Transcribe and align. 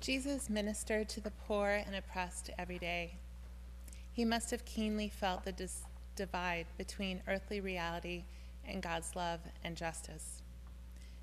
Jesus 0.00 0.48
ministered 0.48 1.10
to 1.10 1.20
the 1.20 1.30
poor 1.30 1.68
and 1.68 1.94
oppressed 1.94 2.48
every 2.58 2.78
day. 2.78 3.18
He 4.10 4.24
must 4.24 4.50
have 4.50 4.64
keenly 4.64 5.10
felt 5.10 5.44
the 5.44 5.52
dis- 5.52 5.82
divide 6.16 6.64
between 6.78 7.22
earthly 7.28 7.60
reality 7.60 8.24
and 8.66 8.82
God's 8.82 9.14
love 9.14 9.40
and 9.62 9.76
justice. 9.76 10.40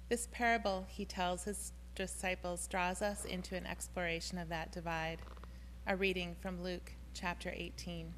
This 0.09 0.27
parable 0.31 0.85
he 0.89 1.05
tells 1.05 1.45
his 1.45 1.71
disciples 1.95 2.67
draws 2.67 3.01
us 3.01 3.25
into 3.25 3.55
an 3.55 3.65
exploration 3.65 4.37
of 4.37 4.49
that 4.49 4.71
divide. 4.71 5.23
A 5.87 5.95
reading 5.95 6.35
from 6.39 6.61
Luke 6.61 6.91
chapter 7.15 7.51
18. 7.55 8.13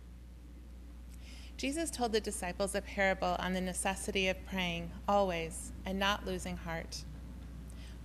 Jesus 1.56 1.90
told 1.90 2.12
the 2.12 2.20
disciples 2.20 2.76
a 2.76 2.82
parable 2.82 3.38
on 3.40 3.54
the 3.54 3.62
necessity 3.62 4.28
of 4.28 4.46
praying 4.46 4.92
always 5.08 5.72
and 5.86 5.98
not 5.98 6.26
losing 6.26 6.58
heart. 6.58 7.06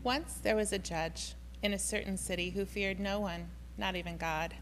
Once 0.05 0.35
there 0.35 0.57
was 0.57 0.73
a 0.73 0.79
judge 0.79 1.35
in 1.65 1.73
a 1.73 1.79
certain 1.79 2.19
city 2.19 2.51
who 2.51 2.67
feared 2.67 3.01
no 3.01 3.19
one, 3.19 3.49
not 3.79 3.97
even 3.97 4.19
God. 4.19 4.55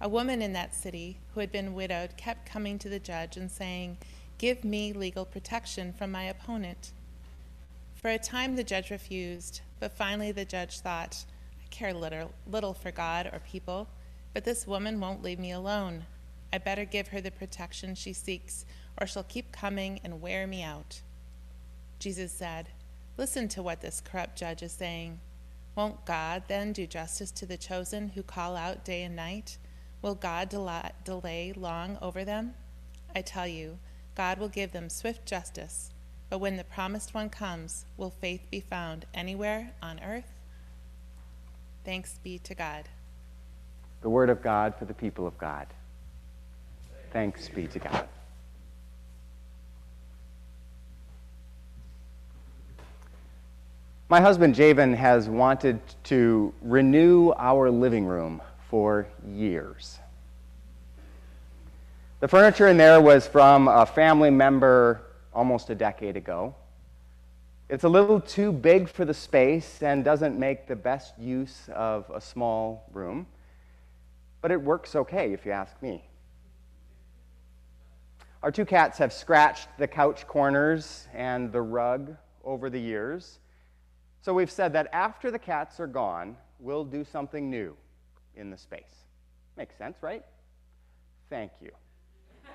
A 0.00 0.08
woman 0.08 0.40
in 0.40 0.52
that 0.52 0.72
city 0.72 1.18
who 1.34 1.40
had 1.40 1.50
been 1.50 1.74
widowed 1.74 2.16
kept 2.16 2.48
coming 2.48 2.78
to 2.78 2.88
the 2.88 3.00
judge 3.00 3.36
and 3.36 3.50
saying, 3.50 3.98
Give 4.38 4.62
me 4.62 4.92
legal 4.92 5.24
protection 5.24 5.92
from 5.92 6.12
my 6.12 6.22
opponent. 6.22 6.92
For 7.96 8.10
a 8.10 8.18
time 8.18 8.54
the 8.54 8.62
judge 8.62 8.90
refused, 8.90 9.62
but 9.80 9.96
finally 9.96 10.30
the 10.30 10.44
judge 10.44 10.78
thought, 10.78 11.24
I 11.60 11.66
care 11.70 11.92
little, 11.92 12.30
little 12.46 12.74
for 12.74 12.92
God 12.92 13.28
or 13.32 13.40
people, 13.40 13.88
but 14.32 14.44
this 14.44 14.68
woman 14.68 15.00
won't 15.00 15.22
leave 15.22 15.40
me 15.40 15.50
alone. 15.50 16.06
I 16.52 16.58
better 16.58 16.84
give 16.84 17.08
her 17.08 17.20
the 17.20 17.32
protection 17.32 17.96
she 17.96 18.12
seeks, 18.12 18.64
or 19.00 19.08
she'll 19.08 19.24
keep 19.24 19.50
coming 19.50 19.98
and 20.04 20.22
wear 20.22 20.46
me 20.46 20.62
out. 20.62 21.00
Jesus 21.98 22.30
said, 22.30 22.68
Listen 23.16 23.48
to 23.48 23.64
what 23.64 23.80
this 23.80 24.00
corrupt 24.00 24.38
judge 24.38 24.62
is 24.62 24.70
saying. 24.70 25.18
Won't 25.74 26.04
God 26.04 26.44
then 26.46 26.72
do 26.72 26.86
justice 26.86 27.30
to 27.32 27.46
the 27.46 27.56
chosen 27.56 28.10
who 28.10 28.22
call 28.22 28.56
out 28.56 28.84
day 28.84 29.02
and 29.02 29.16
night? 29.16 29.58
Will 30.02 30.14
God 30.14 30.48
delay 30.48 31.52
long 31.56 31.98
over 32.00 32.24
them? 32.24 32.54
I 33.14 33.22
tell 33.22 33.46
you, 33.46 33.78
God 34.14 34.38
will 34.38 34.48
give 34.48 34.72
them 34.72 34.88
swift 34.88 35.26
justice. 35.26 35.90
But 36.30 36.38
when 36.38 36.56
the 36.56 36.64
promised 36.64 37.14
one 37.14 37.28
comes, 37.28 37.86
will 37.96 38.10
faith 38.10 38.42
be 38.50 38.60
found 38.60 39.06
anywhere 39.14 39.72
on 39.82 40.00
earth? 40.00 40.32
Thanks 41.84 42.18
be 42.22 42.38
to 42.38 42.54
God. 42.54 42.88
The 44.02 44.10
word 44.10 44.30
of 44.30 44.42
God 44.42 44.74
for 44.78 44.84
the 44.84 44.94
people 44.94 45.26
of 45.26 45.36
God. 45.38 45.66
Thanks 47.12 47.48
be 47.48 47.66
to 47.68 47.78
God. 47.78 48.08
My 54.14 54.20
husband 54.20 54.54
Javen 54.54 54.94
has 54.94 55.28
wanted 55.28 55.80
to 56.04 56.54
renew 56.62 57.32
our 57.36 57.68
living 57.68 58.06
room 58.06 58.40
for 58.70 59.08
years. 59.26 59.98
The 62.20 62.28
furniture 62.28 62.68
in 62.68 62.76
there 62.76 63.00
was 63.00 63.26
from 63.26 63.66
a 63.66 63.84
family 63.84 64.30
member 64.30 65.02
almost 65.32 65.68
a 65.70 65.74
decade 65.74 66.16
ago. 66.16 66.54
It's 67.68 67.82
a 67.82 67.88
little 67.88 68.20
too 68.20 68.52
big 68.52 68.88
for 68.88 69.04
the 69.04 69.12
space 69.12 69.82
and 69.82 70.04
doesn't 70.04 70.38
make 70.38 70.68
the 70.68 70.76
best 70.76 71.18
use 71.18 71.68
of 71.74 72.08
a 72.14 72.20
small 72.20 72.88
room, 72.92 73.26
but 74.42 74.52
it 74.52 74.62
works 74.62 74.94
okay 74.94 75.32
if 75.32 75.44
you 75.44 75.50
ask 75.50 75.74
me. 75.82 76.04
Our 78.44 78.52
two 78.52 78.64
cats 78.64 78.96
have 78.98 79.12
scratched 79.12 79.66
the 79.76 79.88
couch 79.88 80.28
corners 80.28 81.08
and 81.12 81.50
the 81.50 81.62
rug 81.62 82.16
over 82.44 82.70
the 82.70 82.80
years. 82.80 83.40
So 84.24 84.32
we've 84.32 84.50
said 84.50 84.72
that 84.72 84.88
after 84.94 85.30
the 85.30 85.38
cats 85.38 85.78
are 85.80 85.86
gone, 85.86 86.38
we'll 86.58 86.86
do 86.86 87.04
something 87.04 87.50
new 87.50 87.76
in 88.34 88.48
the 88.48 88.56
space. 88.56 89.04
Makes 89.58 89.76
sense, 89.76 89.98
right? 90.02 90.24
Thank 91.28 91.52
you. 91.60 91.70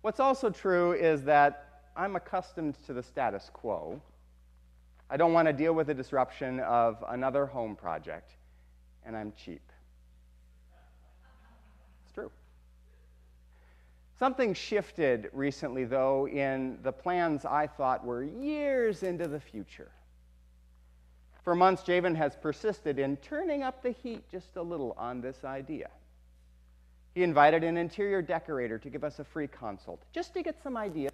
What's 0.00 0.18
also 0.18 0.50
true 0.50 0.90
is 0.92 1.22
that 1.22 1.82
I'm 1.96 2.16
accustomed 2.16 2.74
to 2.86 2.92
the 2.92 3.02
status 3.02 3.48
quo. 3.52 4.02
I 5.08 5.16
don't 5.16 5.32
want 5.32 5.46
to 5.46 5.52
deal 5.52 5.72
with 5.72 5.86
the 5.86 5.94
disruption 5.94 6.58
of 6.58 7.04
another 7.10 7.46
home 7.46 7.76
project, 7.76 8.32
and 9.06 9.16
I'm 9.16 9.32
cheap. 9.36 9.62
Something 14.18 14.52
shifted 14.52 15.30
recently, 15.32 15.84
though, 15.84 16.26
in 16.26 16.80
the 16.82 16.90
plans 16.90 17.44
I 17.44 17.68
thought 17.68 18.04
were 18.04 18.24
years 18.24 19.04
into 19.04 19.28
the 19.28 19.38
future. 19.38 19.92
For 21.44 21.54
months, 21.54 21.82
Javen 21.82 22.16
has 22.16 22.34
persisted 22.34 22.98
in 22.98 23.16
turning 23.18 23.62
up 23.62 23.80
the 23.80 23.92
heat 23.92 24.28
just 24.28 24.56
a 24.56 24.62
little 24.62 24.96
on 24.98 25.20
this 25.20 25.44
idea. 25.44 25.88
He 27.14 27.22
invited 27.22 27.62
an 27.62 27.76
interior 27.76 28.20
decorator 28.20 28.76
to 28.78 28.90
give 28.90 29.04
us 29.04 29.20
a 29.20 29.24
free 29.24 29.46
consult, 29.46 30.02
just 30.12 30.34
to 30.34 30.42
get 30.42 30.60
some 30.60 30.76
ideas. 30.76 31.12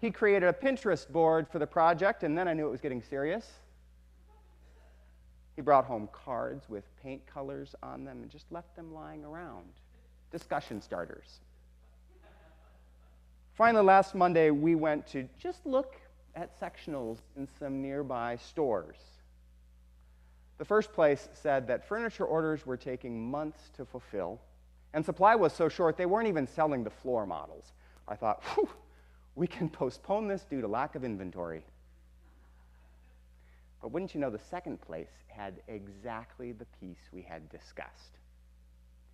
He 0.00 0.10
created 0.10 0.48
a 0.48 0.52
Pinterest 0.52 1.08
board 1.08 1.46
for 1.48 1.60
the 1.60 1.66
project, 1.66 2.24
and 2.24 2.36
then 2.36 2.48
I 2.48 2.54
knew 2.54 2.66
it 2.66 2.70
was 2.72 2.80
getting 2.80 3.02
serious. 3.02 3.48
He 5.54 5.62
brought 5.62 5.84
home 5.84 6.08
cards 6.12 6.68
with 6.68 6.84
paint 7.02 7.24
colors 7.24 7.76
on 7.84 8.04
them 8.04 8.22
and 8.22 8.30
just 8.30 8.50
left 8.50 8.74
them 8.74 8.92
lying 8.92 9.24
around 9.24 9.72
discussion 10.30 10.80
starters. 10.80 11.40
Finally, 13.54 13.84
last 13.84 14.14
Monday, 14.14 14.50
we 14.50 14.74
went 14.74 15.06
to 15.08 15.28
just 15.38 15.64
look 15.64 15.96
at 16.34 16.60
sectionals 16.60 17.18
in 17.36 17.48
some 17.58 17.80
nearby 17.80 18.36
stores. 18.36 18.96
The 20.58 20.64
first 20.64 20.92
place 20.92 21.28
said 21.32 21.66
that 21.68 21.86
furniture 21.88 22.24
orders 22.24 22.66
were 22.66 22.76
taking 22.76 23.30
months 23.30 23.70
to 23.76 23.84
fulfill, 23.84 24.40
and 24.92 25.04
supply 25.04 25.34
was 25.34 25.52
so 25.52 25.68
short 25.68 25.96
they 25.96 26.06
weren't 26.06 26.28
even 26.28 26.46
selling 26.46 26.84
the 26.84 26.90
floor 26.90 27.26
models. 27.26 27.72
I 28.08 28.14
thought, 28.14 28.42
whew, 28.54 28.68
we 29.34 29.46
can 29.46 29.68
postpone 29.68 30.28
this 30.28 30.44
due 30.44 30.60
to 30.60 30.68
lack 30.68 30.94
of 30.94 31.04
inventory. 31.04 31.64
But 33.80 33.92
wouldn't 33.92 34.14
you 34.14 34.20
know, 34.20 34.30
the 34.30 34.38
second 34.38 34.80
place 34.80 35.10
had 35.28 35.60
exactly 35.68 36.52
the 36.52 36.66
piece 36.80 37.08
we 37.12 37.22
had 37.22 37.48
discussed. 37.50 38.18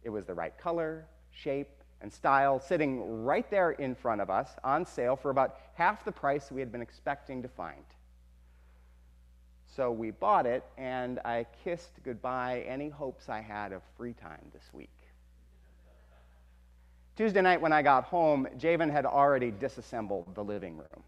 It 0.03 0.11
was 0.11 0.27
the 0.27 0.35
right 0.35 0.57
color, 0.59 1.07
shape, 1.31 1.71
and 2.01 2.13
style 2.13 2.59
sitting 2.59 3.25
right 3.25 3.49
there 3.51 3.71
in 3.73 3.95
front 3.95 4.21
of 4.21 4.29
us 4.29 4.51
on 4.65 4.85
sale 4.85 5.17
for 5.17 5.31
about 5.31 5.57
half 5.75 6.05
the 6.05 6.13
price 6.13 6.51
we 6.51 6.61
had 6.61 6.73
been 6.73 6.83
expecting 6.83 7.43
to 7.43 7.49
find. 7.49 7.85
So 9.67 9.91
we 9.91 10.11
bought 10.11 10.45
it, 10.45 10.65
and 10.77 11.19
I 11.25 11.47
kissed 11.65 11.93
goodbye 12.05 12.65
any 12.69 12.91
hopes 12.91 13.29
I 13.29 13.41
had 13.41 13.73
of 13.73 13.83
free 13.97 14.13
time 14.13 14.51
this 14.53 14.65
week. 14.73 14.91
Tuesday 17.17 17.41
night, 17.41 17.61
when 17.61 17.73
I 17.73 17.83
got 17.83 18.05
home, 18.05 18.47
Javen 18.59 18.91
had 18.91 19.07
already 19.07 19.51
disassembled 19.51 20.35
the 20.35 20.45
living 20.45 20.77
room. 20.77 21.03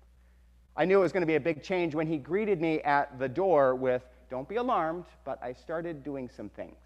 I 0.77 0.85
knew 0.85 0.99
it 0.99 1.03
was 1.03 1.13
going 1.13 1.23
to 1.23 1.27
be 1.27 1.37
a 1.37 1.41
big 1.41 1.63
change 1.63 1.95
when 1.95 2.07
he 2.07 2.19
greeted 2.19 2.61
me 2.61 2.81
at 2.83 3.19
the 3.19 3.29
door 3.29 3.75
with, 3.75 4.03
Don't 4.31 4.49
be 4.49 4.57
alarmed, 4.57 5.05
but 5.25 5.43
I 5.43 5.53
started 5.53 6.03
doing 6.03 6.29
some 6.29 6.49
things. 6.49 6.77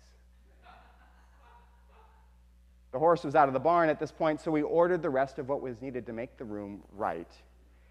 The 2.93 2.99
horse 2.99 3.25
was 3.25 3.35
out 3.35 3.49
of 3.49 3.55
the 3.55 3.61
barn 3.61 3.89
at 3.89 4.01
this 4.01 4.13
point, 4.13 4.41
so 4.41 4.51
we 4.51 4.63
ordered 4.63 5.03
the 5.03 5.11
rest 5.11 5.39
of 5.39 5.49
what 5.49 5.61
was 5.61 5.81
needed 5.83 6.07
to 6.07 6.13
make 6.13 6.37
the 6.37 6.45
room 6.45 6.83
right. 6.97 7.31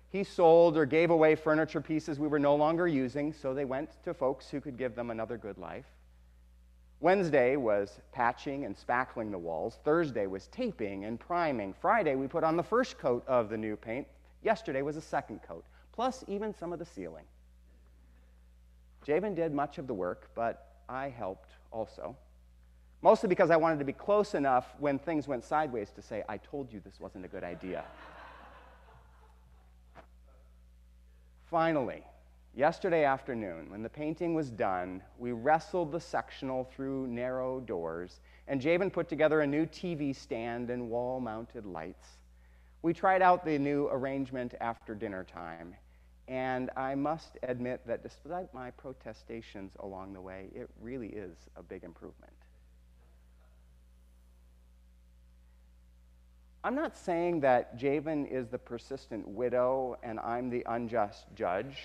He 0.09 0.23
sold 0.23 0.77
or 0.77 0.85
gave 0.85 1.11
away 1.11 1.35
furniture 1.35 1.81
pieces 1.81 2.17
we 2.19 2.27
were 2.27 2.39
no 2.39 2.55
longer 2.55 2.87
using, 2.87 3.33
so 3.33 3.53
they 3.53 3.65
went 3.65 3.89
to 4.03 4.13
folks 4.13 4.49
who 4.49 4.61
could 4.61 4.77
give 4.77 4.95
them 4.95 5.11
another 5.11 5.37
good 5.37 5.57
life. 5.57 5.85
Wednesday 6.99 7.57
was 7.57 7.99
patching 8.11 8.65
and 8.65 8.75
spackling 8.75 9.29
the 9.29 9.37
walls. 9.37 9.77
Thursday 9.83 10.25
was 10.25 10.47
taping 10.47 11.05
and 11.05 11.19
priming. 11.19 11.73
Friday, 11.73 12.15
we 12.15 12.27
put 12.27 12.43
on 12.43 12.57
the 12.57 12.63
first 12.63 12.97
coat 12.97 13.23
of 13.27 13.49
the 13.49 13.57
new 13.57 13.75
paint. 13.75 14.07
Yesterday 14.43 14.81
was 14.81 14.97
a 14.97 15.01
second 15.01 15.41
coat, 15.43 15.63
plus 15.91 16.23
even 16.27 16.55
some 16.55 16.73
of 16.73 16.79
the 16.79 16.85
ceiling. 16.85 17.25
Javen 19.05 19.35
did 19.35 19.53
much 19.53 19.77
of 19.77 19.85
the 19.85 19.93
work, 19.93 20.31
but 20.33 20.79
I 20.89 21.09
helped 21.09 21.51
also. 21.71 22.15
Mostly 23.01 23.29
because 23.29 23.51
I 23.51 23.57
wanted 23.57 23.79
to 23.79 23.85
be 23.85 23.93
close 23.93 24.33
enough 24.33 24.73
when 24.79 24.97
things 24.97 25.27
went 25.27 25.43
sideways 25.43 25.91
to 25.91 26.01
say, 26.01 26.23
I 26.27 26.37
told 26.37 26.73
you 26.73 26.79
this 26.79 26.99
wasn't 26.99 27.25
a 27.25 27.27
good 27.27 27.43
idea. 27.43 27.83
Finally, 31.45 32.03
yesterday 32.55 33.05
afternoon, 33.05 33.69
when 33.69 33.83
the 33.83 33.89
painting 33.89 34.33
was 34.33 34.49
done, 34.49 35.01
we 35.19 35.31
wrestled 35.31 35.91
the 35.91 35.99
sectional 35.99 36.65
through 36.65 37.07
narrow 37.07 37.59
doors, 37.59 38.19
and 38.47 38.59
Javen 38.59 38.91
put 38.91 39.07
together 39.07 39.41
a 39.41 39.47
new 39.47 39.65
TV 39.67 40.15
stand 40.15 40.71
and 40.71 40.89
wall 40.89 41.19
mounted 41.19 41.65
lights. 41.65 42.17
We 42.81 42.93
tried 42.93 43.21
out 43.21 43.45
the 43.45 43.59
new 43.59 43.87
arrangement 43.89 44.55
after 44.59 44.95
dinner 44.95 45.23
time, 45.23 45.75
and 46.27 46.71
I 46.75 46.95
must 46.95 47.37
admit 47.43 47.85
that 47.85 48.01
despite 48.01 48.53
my 48.53 48.71
protestations 48.71 49.71
along 49.79 50.13
the 50.13 50.21
way, 50.21 50.49
it 50.53 50.69
really 50.81 51.09
is 51.09 51.37
a 51.55 51.63
big 51.63 51.83
improvement. 51.83 52.33
I'm 56.63 56.75
not 56.75 56.97
saying 56.97 57.41
that 57.41 57.77
Javen 57.77 58.29
is 58.29 58.47
the 58.47 58.57
persistent 58.57 59.27
widow 59.27 59.97
and 60.03 60.19
I'm 60.19 60.49
the 60.49 60.63
unjust 60.67 61.25
judge. 61.35 61.77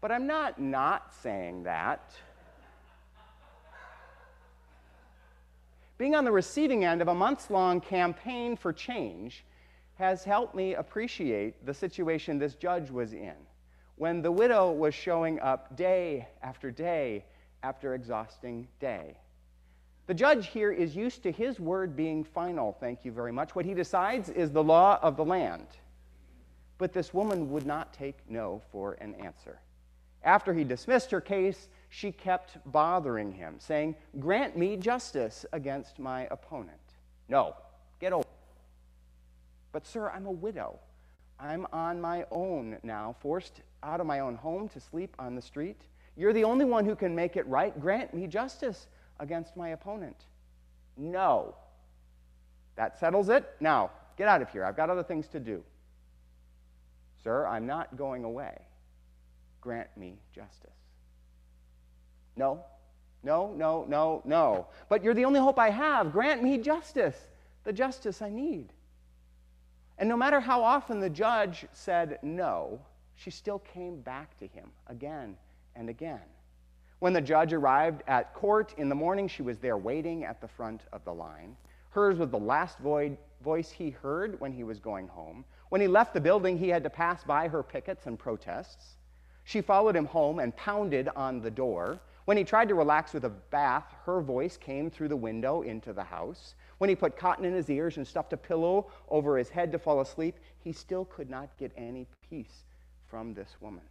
but 0.00 0.12
I'm 0.12 0.26
not 0.26 0.60
not 0.60 1.12
saying 1.22 1.64
that. 1.64 2.14
Being 5.96 6.14
on 6.14 6.24
the 6.24 6.32
receiving 6.32 6.84
end 6.84 7.02
of 7.02 7.08
a 7.08 7.14
months 7.14 7.50
long 7.50 7.80
campaign 7.80 8.56
for 8.56 8.72
change 8.72 9.44
has 9.96 10.24
helped 10.24 10.54
me 10.54 10.74
appreciate 10.74 11.64
the 11.64 11.74
situation 11.74 12.38
this 12.38 12.54
judge 12.54 12.90
was 12.90 13.12
in 13.12 13.34
when 13.96 14.22
the 14.22 14.32
widow 14.32 14.72
was 14.72 14.94
showing 14.94 15.38
up 15.40 15.76
day 15.76 16.26
after 16.42 16.70
day 16.70 17.24
after 17.62 17.94
exhausting 17.94 18.66
day. 18.80 19.16
The 20.06 20.14
judge 20.14 20.48
here 20.48 20.70
is 20.70 20.94
used 20.94 21.22
to 21.22 21.32
his 21.32 21.58
word 21.58 21.96
being 21.96 22.24
final, 22.24 22.76
thank 22.78 23.04
you 23.04 23.12
very 23.12 23.32
much. 23.32 23.54
What 23.54 23.64
he 23.64 23.72
decides 23.72 24.28
is 24.28 24.50
the 24.50 24.62
law 24.62 24.98
of 25.02 25.16
the 25.16 25.24
land. 25.24 25.66
But 26.76 26.92
this 26.92 27.14
woman 27.14 27.50
would 27.50 27.64
not 27.64 27.94
take 27.94 28.18
no 28.28 28.60
for 28.70 28.94
an 29.00 29.14
answer. 29.14 29.60
After 30.22 30.52
he 30.52 30.64
dismissed 30.64 31.10
her 31.10 31.20
case, 31.20 31.68
she 31.88 32.12
kept 32.12 32.58
bothering 32.70 33.32
him, 33.32 33.56
saying, 33.58 33.94
Grant 34.18 34.58
me 34.58 34.76
justice 34.76 35.46
against 35.52 35.98
my 35.98 36.26
opponent. 36.30 36.78
No, 37.28 37.54
get 38.00 38.12
over. 38.12 38.24
But, 39.72 39.86
sir, 39.86 40.10
I'm 40.10 40.26
a 40.26 40.32
widow. 40.32 40.78
I'm 41.38 41.66
on 41.72 42.00
my 42.00 42.26
own 42.30 42.78
now, 42.82 43.16
forced 43.20 43.62
out 43.82 44.00
of 44.00 44.06
my 44.06 44.20
own 44.20 44.34
home 44.34 44.68
to 44.70 44.80
sleep 44.80 45.14
on 45.18 45.34
the 45.34 45.42
street. 45.42 45.80
You're 46.16 46.32
the 46.32 46.44
only 46.44 46.64
one 46.64 46.84
who 46.84 46.94
can 46.94 47.14
make 47.14 47.36
it 47.36 47.46
right. 47.46 47.78
Grant 47.80 48.14
me 48.14 48.26
justice 48.26 48.86
against 49.20 49.56
my 49.56 49.70
opponent. 49.70 50.16
No. 50.96 51.54
That 52.76 52.98
settles 52.98 53.28
it. 53.28 53.44
Now, 53.60 53.90
get 54.16 54.28
out 54.28 54.42
of 54.42 54.50
here. 54.50 54.64
I've 54.64 54.76
got 54.76 54.90
other 54.90 55.02
things 55.02 55.28
to 55.28 55.40
do. 55.40 55.62
Sir, 57.22 57.46
I'm 57.46 57.66
not 57.66 57.96
going 57.96 58.24
away. 58.24 58.58
Grant 59.60 59.88
me 59.96 60.18
justice. 60.34 60.70
No, 62.36 62.64
no, 63.22 63.54
no, 63.56 63.86
no, 63.88 64.22
no. 64.24 64.66
But 64.88 65.02
you're 65.02 65.14
the 65.14 65.24
only 65.24 65.40
hope 65.40 65.58
I 65.58 65.70
have. 65.70 66.12
Grant 66.12 66.42
me 66.42 66.58
justice, 66.58 67.16
the 67.64 67.72
justice 67.72 68.20
I 68.20 68.28
need. 68.28 68.72
And 69.96 70.08
no 70.08 70.16
matter 70.16 70.40
how 70.40 70.62
often 70.62 71.00
the 71.00 71.08
judge 71.08 71.66
said 71.72 72.18
no, 72.22 72.80
she 73.14 73.30
still 73.30 73.60
came 73.60 74.00
back 74.00 74.36
to 74.38 74.46
him 74.46 74.70
again 74.88 75.36
and 75.76 75.88
again. 75.88 76.20
When 77.04 77.12
the 77.12 77.20
judge 77.20 77.52
arrived 77.52 78.02
at 78.06 78.32
court 78.32 78.72
in 78.78 78.88
the 78.88 78.94
morning, 78.94 79.28
she 79.28 79.42
was 79.42 79.58
there 79.58 79.76
waiting 79.76 80.24
at 80.24 80.40
the 80.40 80.48
front 80.48 80.84
of 80.90 81.04
the 81.04 81.12
line. 81.12 81.54
Hers 81.90 82.18
was 82.18 82.30
the 82.30 82.38
last 82.38 82.78
voice 82.78 83.70
he 83.70 83.90
heard 83.90 84.40
when 84.40 84.52
he 84.52 84.64
was 84.64 84.80
going 84.80 85.08
home. 85.08 85.44
When 85.68 85.82
he 85.82 85.86
left 85.86 86.14
the 86.14 86.20
building, 86.22 86.56
he 86.56 86.70
had 86.70 86.82
to 86.82 86.88
pass 86.88 87.22
by 87.22 87.46
her 87.46 87.62
pickets 87.62 88.06
and 88.06 88.18
protests. 88.18 88.96
She 89.44 89.60
followed 89.60 89.94
him 89.94 90.06
home 90.06 90.38
and 90.38 90.56
pounded 90.56 91.10
on 91.14 91.42
the 91.42 91.50
door. 91.50 92.00
When 92.24 92.38
he 92.38 92.42
tried 92.42 92.68
to 92.68 92.74
relax 92.74 93.12
with 93.12 93.26
a 93.26 93.28
bath, 93.50 93.92
her 94.06 94.22
voice 94.22 94.56
came 94.56 94.88
through 94.88 95.08
the 95.08 95.14
window 95.14 95.60
into 95.60 95.92
the 95.92 96.04
house. 96.04 96.54
When 96.78 96.88
he 96.88 96.96
put 96.96 97.18
cotton 97.18 97.44
in 97.44 97.52
his 97.52 97.68
ears 97.68 97.98
and 97.98 98.08
stuffed 98.08 98.32
a 98.32 98.38
pillow 98.38 98.90
over 99.10 99.36
his 99.36 99.50
head 99.50 99.72
to 99.72 99.78
fall 99.78 100.00
asleep, 100.00 100.38
he 100.58 100.72
still 100.72 101.04
could 101.04 101.28
not 101.28 101.54
get 101.58 101.70
any 101.76 102.06
peace 102.30 102.64
from 103.06 103.34
this 103.34 103.56
woman. 103.60 103.84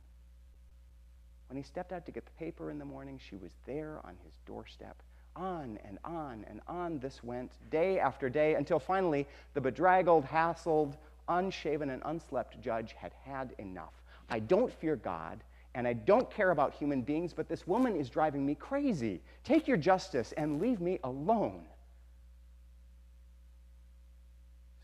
When 1.50 1.58
he 1.58 1.64
stepped 1.64 1.92
out 1.92 2.06
to 2.06 2.12
get 2.12 2.26
the 2.26 2.32
paper 2.32 2.72
in 2.72 2.80
the 2.80 2.86
morning, 2.86 3.20
she 3.20 3.36
was 3.36 3.52
there 3.66 4.00
on 4.04 4.16
his 4.24 4.34
doorstep. 4.46 5.02
On 5.36 5.80
and 5.86 5.98
on 6.04 6.46
and 6.50 6.62
on 6.68 7.00
this 7.00 7.24
went, 7.24 7.52
day 7.72 8.00
after 8.00 8.30
day, 8.30 8.54
until 8.54 8.80
finally 8.80 9.28
the 9.54 9.62
bedraggled, 9.62 10.26
hassled, 10.26 10.96
unshaven, 11.28 11.90
and 11.90 12.02
unslept 12.06 12.62
judge 12.62 12.94
had 12.94 13.14
had 13.24 13.54
enough. 13.58 13.94
I 14.30 14.40
don't 14.40 14.72
fear 14.72 14.96
God 14.96 15.44
and 15.76 15.88
I 15.88 15.94
don't 15.94 16.30
care 16.30 16.52
about 16.52 16.74
human 16.74 17.02
beings, 17.02 17.34
but 17.34 17.50
this 17.50 17.66
woman 17.66 17.96
is 17.96 18.10
driving 18.10 18.46
me 18.46 18.56
crazy. 18.56 19.22
Take 19.44 19.68
your 19.68 19.78
justice 19.78 20.32
and 20.38 20.62
leave 20.62 20.80
me 20.80 21.00
alone. 21.04 21.64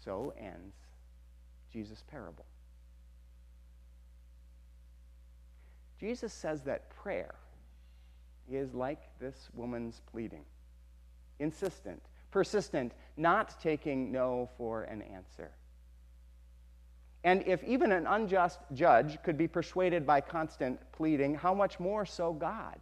So 0.03 0.33
ends 0.39 0.73
Jesus' 1.71 2.03
parable. 2.09 2.45
Jesus 5.99 6.31
says 6.31 6.61
that 6.63 6.89
prayer 6.89 7.35
is 8.49 8.73
like 8.73 9.01
this 9.19 9.49
woman's 9.53 10.01
pleading 10.11 10.45
insistent, 11.39 12.01
persistent, 12.31 12.91
not 13.15 13.59
taking 13.61 14.11
no 14.11 14.49
for 14.57 14.83
an 14.83 15.01
answer. 15.01 15.51
And 17.23 17.43
if 17.45 17.63
even 17.63 17.91
an 17.91 18.07
unjust 18.07 18.59
judge 18.73 19.21
could 19.23 19.37
be 19.37 19.47
persuaded 19.47 20.05
by 20.05 20.21
constant 20.21 20.79
pleading, 20.91 21.35
how 21.35 21.53
much 21.53 21.79
more 21.79 22.05
so 22.05 22.33
God, 22.33 22.77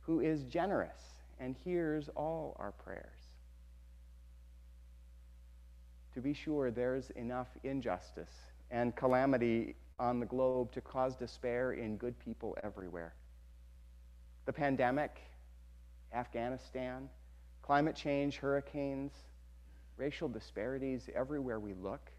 who 0.00 0.20
is 0.20 0.44
generous 0.44 0.98
and 1.40 1.56
hears 1.64 2.08
all 2.16 2.56
our 2.58 2.72
prayers? 2.72 3.18
To 6.14 6.20
be 6.20 6.34
sure, 6.34 6.70
there's 6.70 7.10
enough 7.10 7.48
injustice 7.64 8.32
and 8.70 8.94
calamity 8.94 9.74
on 9.98 10.20
the 10.20 10.26
globe 10.26 10.72
to 10.72 10.80
cause 10.80 11.16
despair 11.16 11.72
in 11.72 11.96
good 11.96 12.18
people 12.18 12.56
everywhere. 12.62 13.14
The 14.46 14.52
pandemic, 14.52 15.20
Afghanistan, 16.12 17.08
climate 17.62 17.96
change, 17.96 18.38
hurricanes, 18.38 19.12
racial 19.96 20.28
disparities 20.28 21.08
everywhere 21.14 21.60
we 21.60 21.74
look 21.74 22.10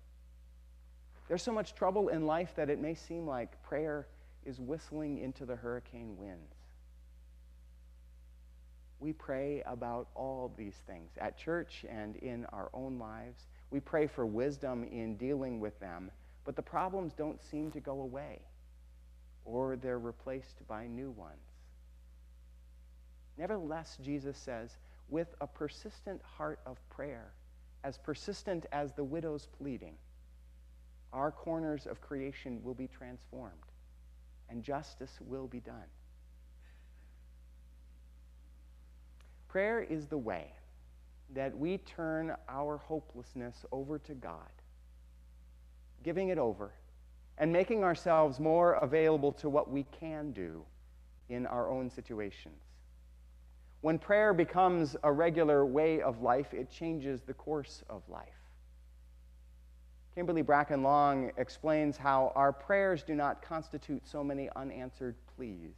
there's 1.27 1.43
so 1.43 1.53
much 1.53 1.73
trouble 1.73 2.09
in 2.09 2.25
life 2.25 2.53
that 2.55 2.69
it 2.69 2.79
may 2.79 2.95
seem 2.95 3.25
like 3.25 3.61
prayer 3.63 4.07
is 4.45 4.59
whistling 4.59 5.19
into 5.19 5.45
the 5.45 5.55
hurricane 5.55 6.17
winds. 6.17 6.53
We 8.99 9.13
pray 9.13 9.63
about 9.65 10.09
all 10.15 10.53
these 10.57 10.75
things 10.85 11.11
at 11.17 11.37
church 11.37 11.85
and 11.89 12.15
in 12.17 12.45
our 12.47 12.69
own 12.73 12.99
lives. 12.99 13.47
We 13.71 13.79
pray 13.79 14.07
for 14.07 14.25
wisdom 14.25 14.83
in 14.83 15.17
dealing 15.17 15.59
with 15.59 15.79
them, 15.79 16.11
but 16.45 16.55
the 16.55 16.61
problems 16.61 17.13
don't 17.13 17.41
seem 17.41 17.71
to 17.71 17.79
go 17.79 18.01
away, 18.01 18.39
or 19.45 19.75
they're 19.75 19.99
replaced 19.99 20.67
by 20.67 20.87
new 20.87 21.11
ones. 21.11 21.39
Nevertheless, 23.37 23.97
Jesus 24.03 24.37
says, 24.37 24.77
with 25.09 25.33
a 25.41 25.47
persistent 25.47 26.21
heart 26.37 26.59
of 26.65 26.77
prayer, 26.89 27.33
as 27.83 27.97
persistent 27.97 28.65
as 28.71 28.93
the 28.93 29.03
widow's 29.03 29.47
pleading, 29.57 29.95
our 31.11 31.31
corners 31.31 31.85
of 31.85 32.01
creation 32.01 32.59
will 32.63 32.73
be 32.73 32.87
transformed 32.87 33.53
and 34.49 34.63
justice 34.63 35.19
will 35.21 35.47
be 35.47 35.59
done. 35.59 35.89
Prayer 39.47 39.81
is 39.81 40.07
the 40.07 40.17
way 40.17 40.51
that 41.33 41.55
we 41.57 41.77
turn 41.77 42.35
our 42.50 42.77
hopelessness 42.77 43.65
over 43.71 44.00
to 44.00 44.13
God, 44.13 44.50
giving 46.03 46.29
it 46.29 46.38
over 46.38 46.74
and 47.38 47.51
making 47.51 47.83
ourselves 47.83 48.39
more 48.39 48.74
available 48.74 49.31
to 49.31 49.50
what 49.50 49.69
we 49.69 49.83
can 50.00 50.31
do 50.31 50.63
in 51.29 51.45
our 51.48 51.69
own 51.69 51.89
situations. 51.89 52.62
When 53.81 53.98
prayer 53.98 54.33
becomes 54.33 54.95
a 55.03 55.12
regular 55.12 55.65
way 55.65 56.01
of 56.01 56.22
life, 56.22 56.53
it 56.53 56.69
changes 56.69 57.22
the 57.22 57.33
course 57.33 57.83
of 57.89 58.01
life. 58.07 58.27
Kimberly 60.15 60.43
Bracken 60.43 60.83
Long 60.83 61.31
explains 61.38 61.98
how 61.98 62.31
our 62.36 62.53
prayers 62.53 63.03
do 63.03 63.15
not 63.15 63.41
constitute 63.41 64.07
so 64.07 64.24
many 64.24 64.48
unanswered 64.55 65.15
pleas. 65.36 65.74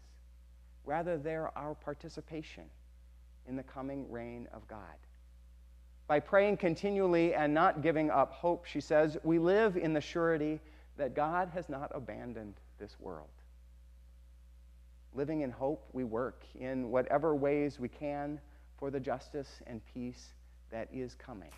Rather, 0.84 1.18
they're 1.18 1.58
our 1.58 1.74
participation 1.74 2.66
in 3.48 3.56
the 3.56 3.64
coming 3.64 4.12
reign 4.12 4.48
of 4.54 4.68
God. 4.68 4.98
By 6.08 6.20
praying 6.20 6.58
continually 6.58 7.34
and 7.34 7.54
not 7.54 7.82
giving 7.82 8.12
up 8.12 8.32
hope, 8.32 8.66
she 8.66 8.80
says, 8.80 9.18
we 9.24 9.40
live 9.40 9.76
in 9.76 9.94
the 9.94 10.02
surety 10.02 10.60
that 10.98 11.16
God 11.16 11.50
has 11.54 11.68
not 11.68 11.92
abandoned 11.96 12.56
this 12.80 12.96
world. 13.00 13.30
Living 15.16 15.42
in 15.42 15.50
hope, 15.50 15.88
we 15.94 16.04
work 16.04 16.44
in 16.60 16.90
whatever 16.92 17.36
ways 17.36 17.80
we 17.80 17.90
can 17.90 18.40
for 18.78 18.92
the 18.92 19.00
justice 19.00 19.62
and 19.66 19.82
peace 19.94 20.34
that 20.72 20.90
is 20.94 21.16
coming. 21.16 21.52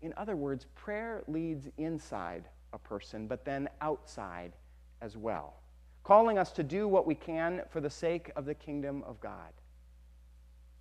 In 0.00 0.14
other 0.16 0.36
words, 0.36 0.66
prayer 0.74 1.22
leads 1.28 1.68
inside 1.76 2.44
a 2.72 2.78
person, 2.78 3.26
but 3.26 3.44
then 3.44 3.68
outside 3.80 4.52
as 5.02 5.16
well, 5.16 5.54
calling 6.04 6.38
us 6.38 6.52
to 6.52 6.62
do 6.62 6.88
what 6.88 7.06
we 7.06 7.14
can 7.14 7.62
for 7.68 7.80
the 7.80 7.90
sake 7.90 8.30
of 8.36 8.46
the 8.46 8.54
kingdom 8.54 9.02
of 9.06 9.20
God. 9.20 9.52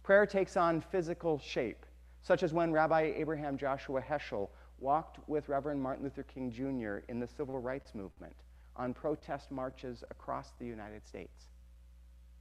Prayer 0.10 0.26
takes 0.26 0.58
on 0.58 0.82
physical 0.82 1.38
shape, 1.38 1.86
such 2.24 2.42
as 2.42 2.52
when 2.52 2.72
Rabbi 2.72 3.14
Abraham 3.16 3.60
Joshua 3.60 4.02
Heschel 4.02 4.50
walked 4.80 5.20
with 5.30 5.48
Reverend 5.48 5.80
Martin 5.80 6.04
Luther 6.04 6.24
King 6.24 6.52
Jr. 6.52 7.06
in 7.12 7.20
the 7.20 7.28
civil 7.28 7.60
rights 7.60 7.94
movement 7.94 8.36
on 8.76 8.92
protest 8.92 9.52
marches 9.52 10.04
across 10.10 10.54
the 10.58 10.66
United 10.66 11.06
States. 11.06 11.50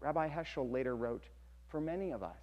Rabbi 0.01 0.31
Heschel 0.31 0.73
later 0.73 0.97
wrote, 0.97 1.25
For 1.67 1.79
many 1.79 2.11
of 2.11 2.23
us, 2.23 2.41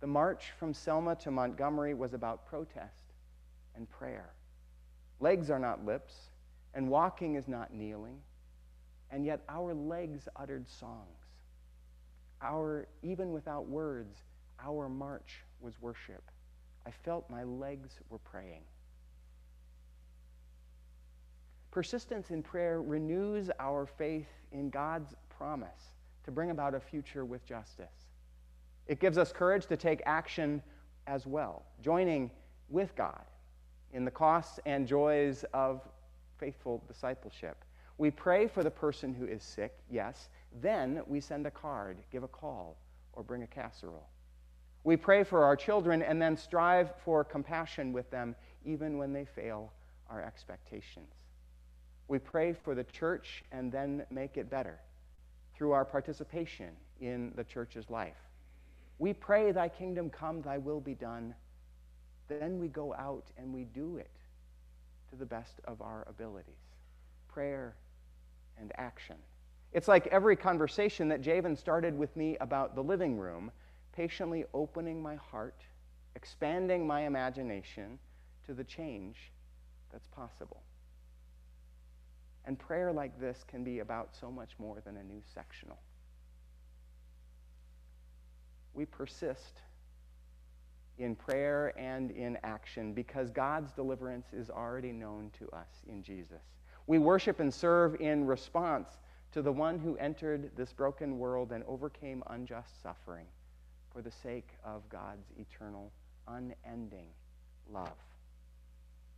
the 0.00 0.08
march 0.08 0.50
from 0.58 0.74
Selma 0.74 1.14
to 1.14 1.30
Montgomery 1.30 1.94
was 1.94 2.12
about 2.12 2.44
protest 2.44 3.04
and 3.76 3.88
prayer. 3.88 4.30
Legs 5.20 5.48
are 5.48 5.60
not 5.60 5.84
lips, 5.84 6.30
and 6.74 6.88
walking 6.88 7.36
is 7.36 7.46
not 7.46 7.72
kneeling. 7.72 8.18
and 9.12 9.24
yet 9.24 9.44
our 9.48 9.74
legs 9.74 10.26
uttered 10.34 10.68
songs. 10.68 11.20
Our, 12.42 12.88
even 13.02 13.30
without 13.30 13.68
words, 13.68 14.24
our 14.64 14.88
march 14.88 15.42
was 15.60 15.80
worship. 15.80 16.22
I 16.86 16.90
felt 16.90 17.28
my 17.30 17.44
legs 17.44 17.98
were 18.08 18.18
praying. 18.18 18.62
Persistence 21.70 22.30
in 22.30 22.42
prayer 22.42 22.82
renews 22.82 23.50
our 23.60 23.86
faith 23.86 24.28
in 24.52 24.70
God's 24.70 25.14
promise 25.28 25.92
to 26.24 26.30
bring 26.30 26.50
about 26.50 26.74
a 26.74 26.80
future 26.80 27.24
with 27.24 27.44
justice. 27.44 28.08
It 28.86 28.98
gives 28.98 29.18
us 29.18 29.32
courage 29.32 29.66
to 29.66 29.76
take 29.76 30.02
action 30.04 30.62
as 31.06 31.26
well, 31.26 31.62
joining 31.82 32.30
with 32.68 32.94
God 32.96 33.22
in 33.92 34.04
the 34.04 34.10
costs 34.10 34.58
and 34.66 34.86
joys 34.86 35.44
of 35.52 35.80
faithful 36.38 36.82
discipleship. 36.88 37.64
We 37.98 38.10
pray 38.10 38.48
for 38.48 38.64
the 38.64 38.70
person 38.70 39.14
who 39.14 39.26
is 39.26 39.42
sick, 39.42 39.76
yes. 39.90 40.28
Then 40.60 41.02
we 41.06 41.20
send 41.20 41.46
a 41.46 41.50
card, 41.50 41.98
give 42.10 42.22
a 42.22 42.28
call, 42.28 42.76
or 43.12 43.22
bring 43.22 43.42
a 43.42 43.46
casserole. 43.46 44.08
We 44.84 44.96
pray 44.96 45.24
for 45.24 45.44
our 45.44 45.56
children 45.56 46.02
and 46.02 46.20
then 46.20 46.36
strive 46.36 46.92
for 47.04 47.22
compassion 47.24 47.92
with 47.92 48.10
them 48.10 48.34
even 48.64 48.98
when 48.98 49.12
they 49.12 49.24
fail 49.24 49.72
our 50.08 50.22
expectations. 50.22 51.12
We 52.08 52.18
pray 52.18 52.52
for 52.52 52.74
the 52.74 52.84
church 52.84 53.44
and 53.52 53.70
then 53.70 54.04
make 54.10 54.36
it 54.36 54.50
better 54.50 54.80
through 55.54 55.72
our 55.72 55.84
participation 55.84 56.70
in 57.00 57.32
the 57.36 57.44
church's 57.44 57.90
life. 57.90 58.16
We 58.98 59.12
pray, 59.12 59.52
Thy 59.52 59.68
kingdom 59.68 60.10
come, 60.10 60.42
Thy 60.42 60.58
will 60.58 60.80
be 60.80 60.94
done. 60.94 61.34
Then 62.28 62.58
we 62.58 62.68
go 62.68 62.94
out 62.94 63.30
and 63.36 63.52
we 63.52 63.64
do 63.64 63.96
it 63.96 64.10
to 65.10 65.16
the 65.16 65.26
best 65.26 65.60
of 65.64 65.82
our 65.82 66.06
abilities 66.08 66.54
prayer 67.28 67.76
and 68.58 68.72
action. 68.76 69.16
It's 69.72 69.86
like 69.86 70.08
every 70.08 70.34
conversation 70.34 71.08
that 71.08 71.22
Javen 71.22 71.56
started 71.56 71.96
with 71.96 72.16
me 72.16 72.36
about 72.40 72.74
the 72.74 72.82
living 72.82 73.16
room, 73.16 73.52
patiently 73.92 74.44
opening 74.54 75.02
my 75.02 75.16
heart, 75.16 75.62
expanding 76.16 76.86
my 76.86 77.02
imagination 77.02 77.98
to 78.46 78.54
the 78.54 78.64
change 78.64 79.16
that's 79.92 80.06
possible. 80.08 80.62
And 82.44 82.58
prayer 82.58 82.92
like 82.92 83.18
this 83.20 83.44
can 83.46 83.62
be 83.64 83.80
about 83.80 84.10
so 84.18 84.30
much 84.30 84.50
more 84.58 84.80
than 84.84 84.96
a 84.96 85.02
new 85.02 85.22
sectional. 85.34 85.78
We 88.72 88.86
persist 88.86 89.60
in 90.98 91.14
prayer 91.14 91.72
and 91.78 92.10
in 92.10 92.38
action 92.42 92.92
because 92.92 93.30
God's 93.30 93.72
deliverance 93.72 94.32
is 94.32 94.50
already 94.50 94.92
known 94.92 95.30
to 95.38 95.48
us 95.50 95.68
in 95.88 96.02
Jesus. 96.02 96.42
We 96.86 96.98
worship 96.98 97.40
and 97.40 97.52
serve 97.52 98.00
in 98.00 98.26
response 98.26 98.88
to 99.32 99.42
the 99.42 99.52
one 99.52 99.78
who 99.78 99.96
entered 99.96 100.50
this 100.56 100.72
broken 100.72 101.18
world 101.18 101.52
and 101.52 101.62
overcame 101.64 102.22
unjust 102.28 102.82
suffering 102.82 103.26
for 103.92 104.02
the 104.02 104.10
sake 104.10 104.48
of 104.64 104.88
God's 104.88 105.26
eternal, 105.38 105.92
unending 106.28 107.08
love. 107.72 107.88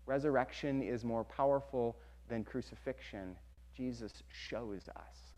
Resurrection 0.06 0.82
is 0.82 1.04
more 1.04 1.24
powerful 1.24 1.96
than 2.28 2.44
crucifixion, 2.44 3.36
Jesus 3.76 4.22
shows 4.30 4.88
us. 4.96 5.32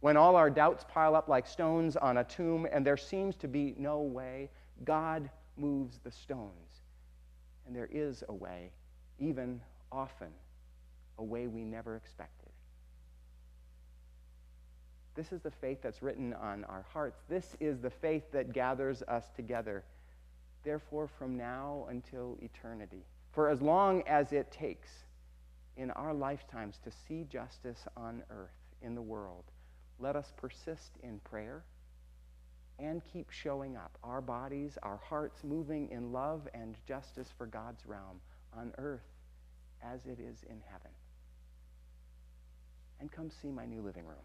When 0.00 0.16
all 0.16 0.34
our 0.36 0.50
doubts 0.50 0.84
pile 0.88 1.14
up 1.14 1.28
like 1.28 1.46
stones 1.46 1.96
on 1.96 2.18
a 2.18 2.24
tomb 2.24 2.66
and 2.70 2.86
there 2.86 2.96
seems 2.96 3.36
to 3.36 3.48
be 3.48 3.74
no 3.78 4.00
way, 4.00 4.50
God 4.84 5.28
moves 5.56 5.98
the 6.02 6.10
stones. 6.10 6.82
And 7.66 7.76
there 7.76 7.88
is 7.92 8.24
a 8.28 8.32
way, 8.32 8.72
even 9.18 9.60
often, 9.92 10.28
a 11.18 11.22
way 11.22 11.46
we 11.46 11.64
never 11.64 11.96
expected. 11.96 12.39
This 15.14 15.32
is 15.32 15.40
the 15.40 15.50
faith 15.50 15.78
that's 15.82 16.02
written 16.02 16.32
on 16.34 16.64
our 16.64 16.84
hearts. 16.92 17.22
This 17.28 17.56
is 17.60 17.80
the 17.80 17.90
faith 17.90 18.30
that 18.32 18.52
gathers 18.52 19.02
us 19.08 19.24
together. 19.34 19.84
Therefore, 20.62 21.08
from 21.18 21.36
now 21.36 21.86
until 21.88 22.36
eternity, 22.40 23.04
for 23.32 23.48
as 23.48 23.60
long 23.60 24.02
as 24.06 24.32
it 24.32 24.50
takes, 24.50 24.90
in 25.76 25.90
our 25.92 26.12
lifetimes 26.12 26.78
to 26.84 26.90
see 26.90 27.24
justice 27.24 27.86
on 27.96 28.22
earth, 28.30 28.50
in 28.82 28.94
the 28.94 29.02
world, 29.02 29.44
let 29.98 30.16
us 30.16 30.32
persist 30.36 30.92
in 31.02 31.18
prayer 31.20 31.64
and 32.78 33.02
keep 33.12 33.30
showing 33.30 33.76
up, 33.76 33.98
our 34.02 34.20
bodies, 34.20 34.78
our 34.82 34.96
hearts 34.96 35.44
moving 35.44 35.90
in 35.90 36.12
love 36.12 36.48
and 36.54 36.76
justice 36.86 37.28
for 37.36 37.46
God's 37.46 37.84
realm 37.84 38.20
on 38.56 38.72
earth 38.78 39.04
as 39.82 40.06
it 40.06 40.18
is 40.18 40.42
in 40.48 40.60
heaven. 40.66 40.90
And 43.00 43.12
come 43.12 43.30
see 43.30 43.50
my 43.50 43.66
new 43.66 43.82
living 43.82 44.06
room. 44.06 44.16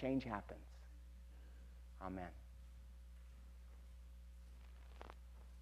Change 0.00 0.24
happens. 0.24 0.64
Amen. 2.00 2.39